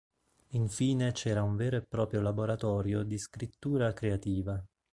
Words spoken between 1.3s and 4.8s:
un vero e proprio laboratorio di scrittura creativa.